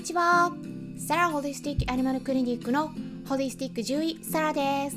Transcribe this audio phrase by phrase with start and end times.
[0.00, 0.50] にちは。
[0.96, 2.90] サラホリスティックアニマルクリニックの
[3.28, 4.96] ホリスティック獣医サラです。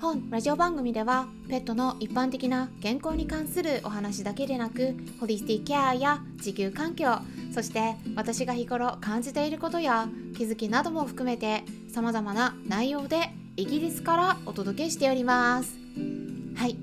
[0.00, 7.18] 本ラジオ番組ではペットの一般的な健康に関するお話だけでなくホリスティックケアや地球環境
[7.52, 10.06] そして私が日頃感じていることや
[10.36, 15.74] 気づきなども含めて様々な内容でイギリスからお届けしております。
[16.54, 16.76] はい。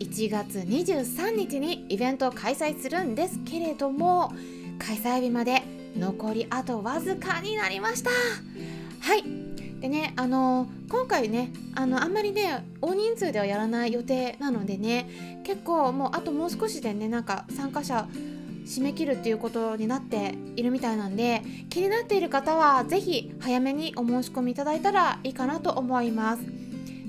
[0.00, 4.32] 1月23日にイベントを開催するんですけれども
[4.78, 5.57] 開催日まで
[5.98, 9.24] 残りあとわずかになりましたはい
[9.80, 18.08] でねあの今回ねあのあんまりね大人数ではやらない予定なのでね結構もうあともう少しでねなんか参加者
[18.66, 26.57] 締め切るっていうことになっているみたいなんで気になっている方は是非早めにお申し込みいただいたらいいかなと思います。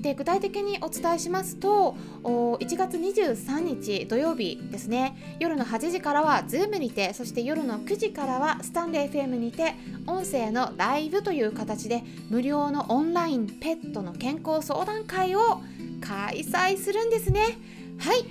[0.00, 5.36] で具体的にお伝えしますと1月23日土曜日ですね。
[5.38, 9.74] 夜の8時からは Zoom にてそして夜の9時からはスタンレー FM にて
[10.06, 15.60] 音声のライブという形で無料のオンラインペットの健康相談会を
[16.00, 17.58] 開催するんですね。
[17.98, 18.24] はい。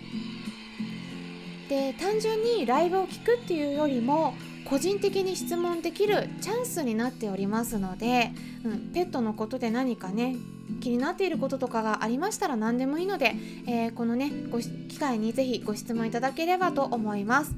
[1.69, 4.33] で単純にライブを聞くっていうよりも
[4.69, 8.31] 個人的に質問できるチャンスになっておりますので、
[8.63, 10.35] うん、ペットのことで何かね
[10.79, 13.33] 気になっていることとかがありましたら何でもいいので、
[13.65, 17.55] えー、このねご機会にぜひご質問いただければと思います。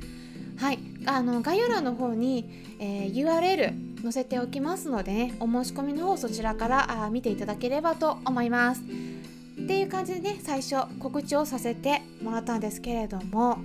[0.57, 2.45] はい、あの概要欄の方に、
[2.79, 8.81] えー、URL 載せておきますのでねお申し込みの方そちらからあ見ていただければと思います。
[8.81, 13.59] っていう感じでね最初告知をさせてもらったんですけれども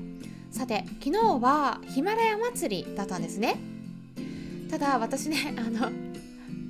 [0.57, 3.57] さて昨日はヒマラヤ祭りだったんですね。
[4.71, 5.93] ただ私ね あの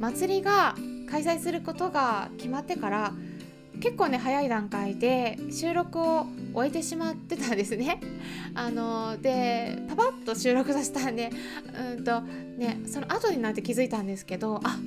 [0.00, 0.74] 祭りが
[1.08, 3.12] 開催することが決まってから
[3.78, 8.00] 結構ね早い段階で収録を終えてしまってたんですね。
[8.54, 11.30] あのでパパッと収録させたんで
[11.96, 14.80] うんとねその後になって気づいたんですけどあ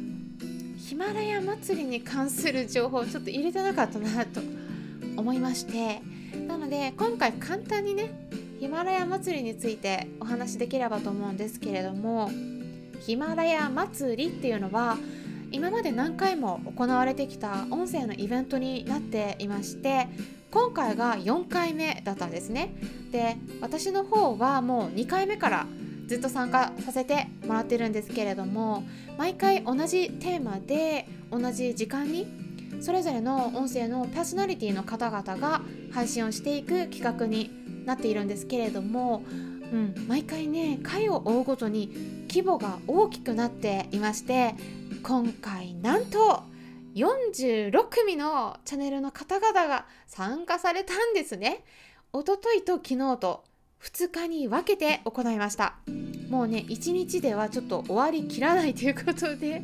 [0.78, 4.42] ヒマラヤ祭りに関する情報ちょっと入れてなかったなと
[5.16, 6.02] 思いまして
[6.50, 8.12] なので今回簡単にね
[8.60, 12.30] ヒマラヤ祭りについてお話しできればと思うんですけれども
[13.00, 14.98] ヒマラヤ祭りっていうのは
[15.52, 20.10] 今まで何回も行われてきた音声のイベントになっていまして
[20.52, 22.74] 今回が4回目だったんですね。
[23.12, 25.66] で私の方はもう2回目から
[26.08, 28.84] ずっと参加させてもらってるんですけれども
[29.18, 32.28] 毎回同じテーマで同じ時間に
[32.82, 35.62] それぞれの音声のパーソナリティの方々が
[35.94, 37.59] 配信をしていく企画に
[37.90, 41.92] なっているんですけれども、うん、毎回ね回を追うごとに
[42.30, 44.56] 規模が大きくなっていまして
[45.04, 46.44] 今回なんと
[46.96, 51.64] 46組のチャンネルの方々が参加されたんですね。
[52.12, 53.44] おとといと昨日と
[53.82, 55.76] 2日に分けて行いました。
[56.30, 59.62] もうね、1日ではちょっと終わりきらないということで。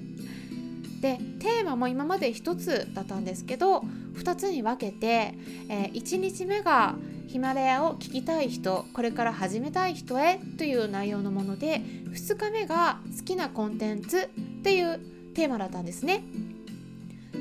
[1.02, 3.84] で、テーマも今まで1つだったんですけど、
[4.16, 5.34] 2つに分けて、
[5.70, 6.96] えー、1日目が
[7.28, 11.82] ヒマラヤを聞きたい人これから始めたい人へという内容のもので
[12.12, 14.30] 2日目が好きなコンテンツっ
[14.64, 15.00] ていう
[15.34, 16.24] テーマだったんですね。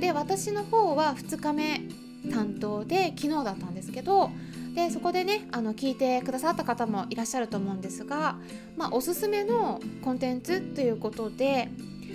[0.01, 1.81] で私の方は2日目
[2.33, 4.31] 担当で昨日だったんですけど
[4.75, 8.37] でそこでねあの聞いてくださった方もいらっしゃると思うんですが、
[8.77, 11.69] まあ、おすすめのコンテンツということで、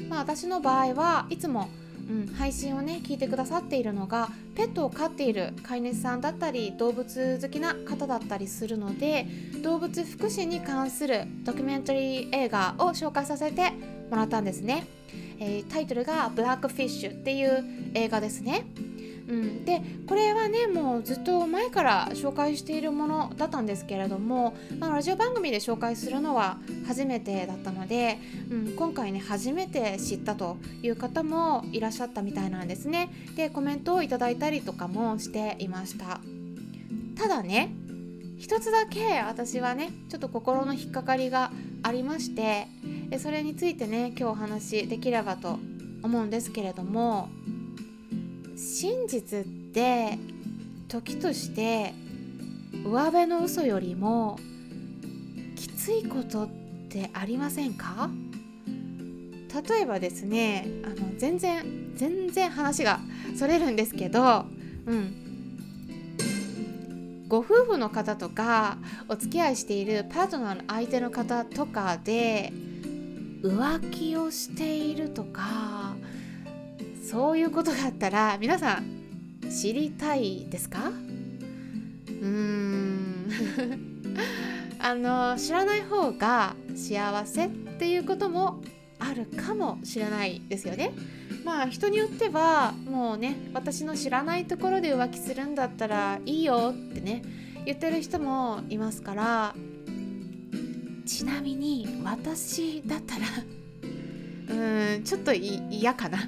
[0.09, 1.69] まあ、私の場合はいつも、
[2.09, 9.27] うん、配信をね聞いてくださっているのがペットを飼っている飼い主さんだったり動物好きな方だったりするので
[9.61, 13.71] 動物福祉に関するドキュメンタリー映画を紹介させて
[14.09, 14.87] もらったんですね。
[15.41, 18.65] えー、タイトルが「ブラックフィッシュ」っていう映画ですね。
[19.29, 26.57] うん、でこれはねもうずっと前から紹介しているものだったんですけれども、まあ、ラジオ番組で紹介するのは
[26.87, 28.17] 初めてだったので、
[28.49, 33.09] うん、今回ね初めて知ったという方もいらっしゃったみたいなんですね。
[33.35, 36.21] でコメントをいただいたりとかもしていました。
[37.15, 37.71] ただね
[38.39, 41.51] 一つだけ私はねちょっと心の引っかかりが
[41.83, 42.67] ありまして
[43.19, 45.59] それについてね今日お話できればと
[46.01, 47.29] 思うんですけれども
[48.59, 50.19] 真実って
[50.89, 51.93] 時として
[52.83, 54.37] 上辺の嘘よりも
[55.55, 56.49] きついことっ
[56.89, 58.09] てありませんか？
[59.69, 62.99] 例えばですねあの全然全然話が
[63.37, 64.45] それるんですけど
[64.85, 65.25] うん。
[67.29, 68.77] ご夫婦の方とか
[69.07, 72.51] お付き合いしているパートナーの相手の方とかで
[73.43, 75.95] 浮気をしているとか
[77.09, 78.85] そういうことがあったら皆さん
[79.49, 80.89] 知りたいですか？
[80.89, 83.29] うーん。
[84.81, 88.61] あの知らない方が幸せっていうことも
[88.99, 90.91] あるかもしれないですよね。
[91.43, 97.23] まあ人によってはもうね私の知らないところで浮気するんだったらいいよってね
[97.65, 99.55] 言ってる人もいますから。
[101.05, 103.25] ちなみに私だったら
[104.49, 106.19] うんちょっと嫌かな。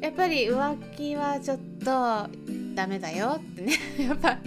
[0.00, 2.28] やっぱり浮気はちょっと
[2.74, 3.72] ダメだよってね。
[3.98, 4.38] やっぱ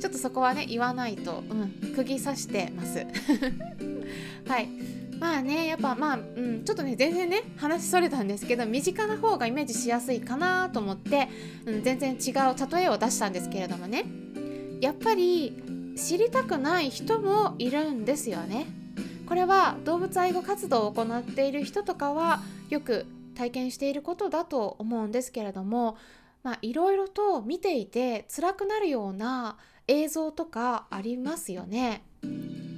[0.00, 3.04] ちょっとそこはね言わないと、うん、釘刺してます。
[4.46, 4.68] はい。
[5.18, 11.28] まあねやっぱまあ、うん、ちょっとね全然ね話それたんですけど身近な方がイメージしやすいかなと思って、
[11.66, 14.04] うん、全然違う例えを出したんですけれどもね。
[14.80, 15.60] やっぱり
[15.96, 18.66] 知りたくない人もいるんですよね。
[19.28, 22.40] これは動物愛護活動を行っている人とかは
[22.70, 23.04] よく
[23.34, 25.98] 体験していることだと思うんですけれども
[26.62, 32.02] いろいろと見ていて辛くなるような映像とかありますよね。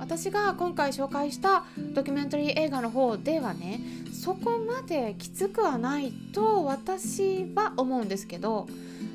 [0.00, 1.64] 私が今回紹介した
[1.94, 3.81] ドキュメンタリー映画の方ではね
[4.12, 8.67] そこまできつくはないと私は思うんですけど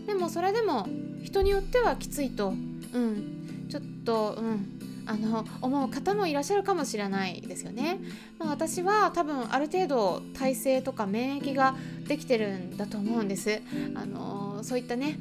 [0.05, 0.87] でもそれでも
[1.23, 2.49] 人によってはきついと。
[2.49, 2.51] う
[2.99, 3.67] ん。
[3.67, 4.74] ちょっとうん。
[5.05, 7.99] あの思う方もいらっしゃるかもしれないですよね。
[8.39, 11.75] まあ、私は多分ある程度体制とか免疫が
[12.07, 13.61] できてるんだと思うんです。
[13.95, 15.17] あのそういったね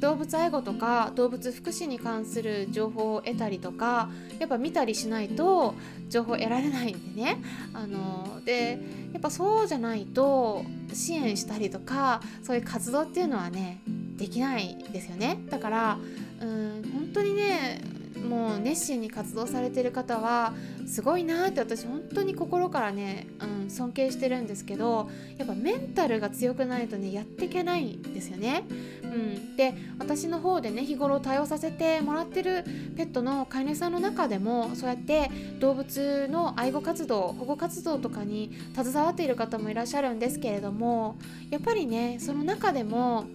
[0.00, 5.74] 動物愛護とか動物福祉に関する情報を得たりとかやっぱ見たりしないと
[6.08, 7.42] 情報得られないんでね
[7.74, 8.78] あので
[9.12, 13.80] やっぱそうじゃないと支援したりとかそういう活動っていうのはね
[14.16, 15.98] できないですよねだから
[16.40, 17.80] うん本当にね
[18.28, 20.52] もう熱心に活動されてる方は
[20.86, 28.64] すごいなって私本当に心からね、うん、尊敬してるんですけどやっぱメンタルが強くないとねやっていけないんですよね。
[29.02, 32.64] うん、で私の方でね日頃対応させてもらってる
[32.96, 41.16] ペットの飼い主さんの中でもそうやって動物の愛護活動保護活動とかに携わっている方もいらっしゃるんですけれども
[41.50, 43.26] やっぱりねその中でも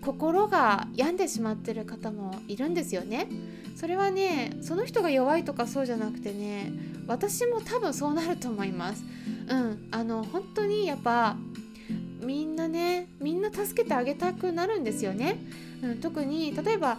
[0.00, 3.28] 心が病んでしまってる方もいるんですよね。
[3.76, 6.72] それはねその人が弱いとかそうじゃなくてね
[7.06, 9.04] 私も多分そうなると思います。
[9.48, 11.36] うん、あの本当にやっぱ
[12.20, 15.38] みんなねみんな助けてあげたくなるんですよね。
[15.82, 16.98] うん、特に例えば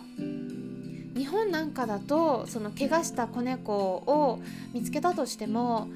[1.16, 4.42] 日本なんかだとその怪我した子猫を
[4.74, 5.88] 見つけたとしても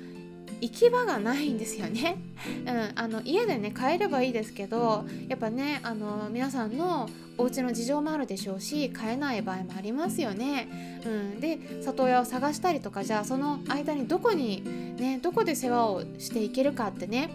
[0.62, 2.18] 行き場がないんですよね。
[2.66, 11.02] うん、あの家でね買えればいいですけどやっぱねあの皆さんのお家の事情もあるでしょうし買えない場合もありますよね。
[11.06, 14.64] うん、で里親を探したりとかじゃあその間にどこに
[14.98, 17.30] ねどこで世話をしていけるかってね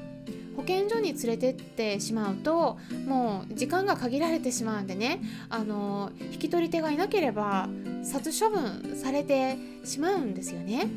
[0.57, 7.69] 保健所に連れてってしまうともう時間が限られてしまうんでねあの引き取り手がいなければ
[8.03, 10.89] 殺処分されてしまうんですよね。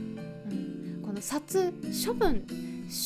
[0.50, 1.74] うん、この殺
[2.06, 2.44] 処分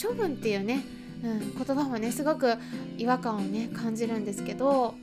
[0.03, 0.83] 処分っていうね、
[1.23, 2.55] うん、言葉もねすごく
[2.97, 4.95] 違和感をね感じるんですけど、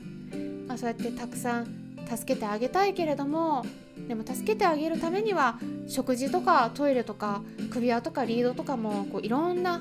[0.74, 3.64] あ、そうやってたくさん助けてあげたいけれども
[4.08, 9.80] でも助けてあげるためには食事とかトイレとか首輪とかリードとかもこういろんな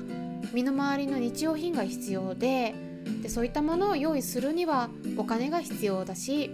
[0.52, 2.74] 身の回りの日用品が必要で
[3.22, 4.88] でそういったものを用意するには
[5.18, 6.50] お金が必要だし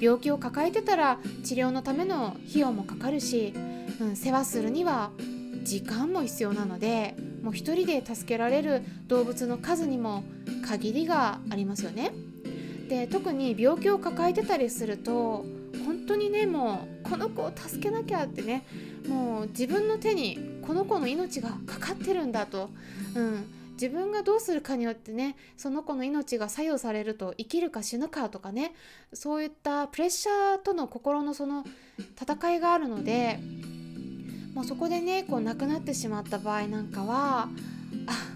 [0.00, 3.54] 病気を抱えてたら治療のための費用もかかるし、
[4.00, 5.10] うん、世話するには
[5.62, 10.24] 時間も必要なのでもう一人で助けられる動物の数にも
[10.66, 12.12] 限りがありますよね。
[12.88, 15.44] で特に病気を抱えてたりすると
[15.84, 18.64] 本当にねもうこの子を助けなきゃってね
[19.08, 22.70] もう自分の手にこの子の命がかかってるんだと、
[23.14, 28.72] うん、自分がどうするかによってねその子の命が左右されると生きるか死ぬかとかね
[29.12, 31.64] そういったプレッシャーとの心のその
[32.20, 33.38] 戦いがあるので
[34.54, 37.48] もうそこでねこう亡くなってしまった場合なんかは
[38.06, 38.34] あ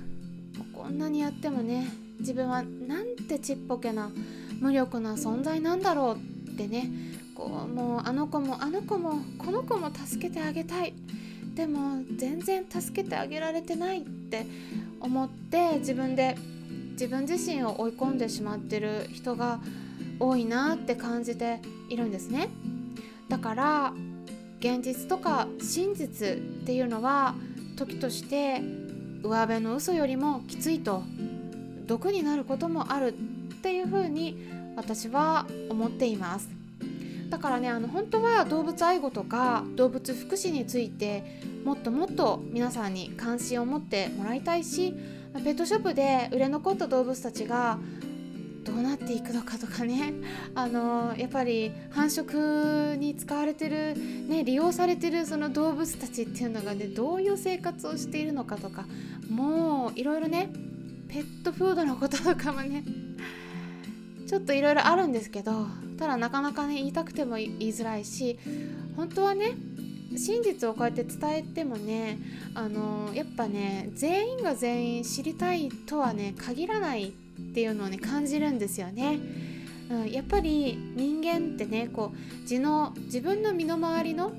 [0.72, 1.86] こんなにやってもね
[2.18, 4.10] 自分はなんてちっぽけな
[4.58, 6.90] 無力な存在なんだろうってね。
[7.34, 10.94] こうもうあの子もあの子もこの子も助けてあげたい。
[11.54, 14.46] でも全然助けてあげられてないって
[15.00, 16.36] 思って自分で
[16.92, 19.60] 自分自身を追い込んでしまってる人が
[20.20, 22.48] 多いなって感じているんですね。
[23.28, 23.92] だから
[24.60, 27.34] 現実とか真実っていうのは
[27.76, 28.60] 時として
[29.22, 31.02] 上辺の嘘よりもきついと
[31.86, 33.14] 毒になることもある。
[33.58, 34.38] っていうふうに
[34.76, 36.48] 私は思っています。
[37.28, 44.94] だからねあの本当は動物愛護とか動物福祉についてもっともっと皆さんに関心を持ってもらいたいし
[45.34, 47.78] ペットショップで売れ残った動物たちが
[48.64, 50.14] どうなっていくのかとかね
[50.54, 53.94] あのやっぱり繁殖に使われてる、
[54.28, 58.86] ね、利用されてるその動物たちっていうのがねどういう生活をしているのかとか
[59.28, 60.50] もういろいろね
[61.08, 62.84] ペットフードのこととかもね
[64.28, 65.66] ちょっといろいろあるんですけど
[65.98, 68.38] ただなかなかね言いたくても言いづらいし
[68.94, 69.54] 本当はね
[70.16, 72.18] 真実をこうやって伝えてもね
[72.54, 77.12] あのやっぱね全員が全員知りたいとはね限らないっ
[77.54, 79.18] ていうのをね感じるんですよね。
[79.90, 84.32] うん、やっぱり人間ってねこう自の自分の身の回りの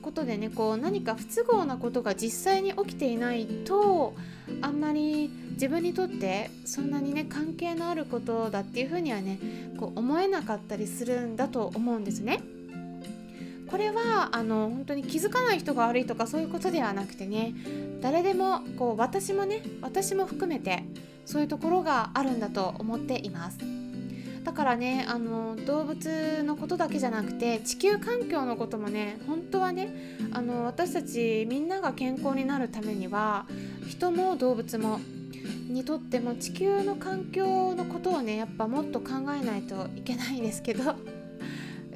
[0.00, 4.14] ことでねこう何か不都合なことが実際に起きていないと
[4.62, 9.38] あんまり自分にとってそんなにね関係のあることだっていうふうにはね
[9.78, 12.40] こう思えなかったりするんだと思うんですね。
[13.70, 17.54] これはあの本当に気づかない人が悪いとかそういうことではなくてね
[18.00, 20.82] 誰でもこう私もね私も含めて
[21.24, 23.79] そういうところがあるんだと思っています
[24.44, 29.94] だからねあの動物のことだけじゃなくて地球環境のこともね本当はね
[30.32, 33.46] あの私たちみんなが健康になるためには
[33.86, 35.00] 人も動物も
[35.68, 40.94] にとっても地球の環境のことをねやっぱもっと考えないといけないんですけどや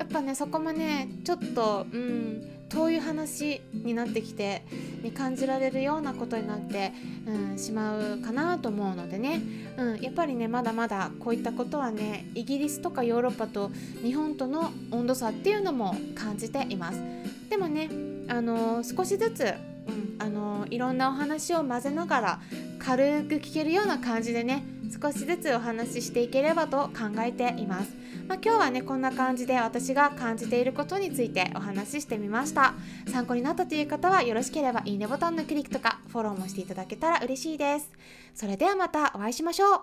[0.05, 4.64] っぱねそこもねちょっとうん遠い話になってきて
[5.02, 6.93] に感じられるようなことになって、
[7.26, 9.40] うん、しまうかなと思うのでね、
[9.76, 13.71] うん、やっぱりねまだまだこういったことはねイギリスとかヨーロッパと
[14.02, 17.00] 日本との温度差っていうのも感じています。
[17.49, 17.88] でもね
[18.28, 22.40] あのー、少しずつ、うん、あのー、いろんなお話を混ぜながら
[22.78, 24.64] 軽く聞けるような感じでね
[25.01, 27.95] 少しずつお話ししていければと考えています、
[28.29, 32.75] まあ、今日はねこんな感じで私が感じていることについてお話ししてみました。
[33.11, 37.91] 参考になったという方はよろしければいいねボタンのクリックとかフォローもしていただけたら嬉しいです。
[38.35, 39.81] それではまたお会いしましょう。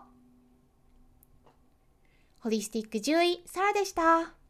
[2.40, 4.41] ホリスティック獣医サラでした。